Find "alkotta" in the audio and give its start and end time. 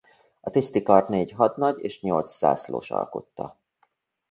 2.91-3.57